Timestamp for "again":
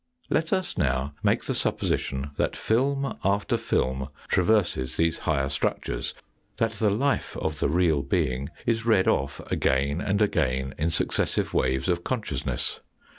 9.51-10.01, 10.19-10.73